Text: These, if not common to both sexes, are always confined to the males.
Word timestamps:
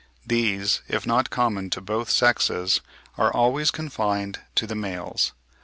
These, 0.25 0.81
if 0.87 1.05
not 1.05 1.29
common 1.29 1.69
to 1.69 1.79
both 1.79 2.09
sexes, 2.09 2.81
are 3.19 3.31
always 3.31 3.69
confined 3.69 4.39
to 4.55 4.65
the 4.65 4.73
males. 4.73 5.33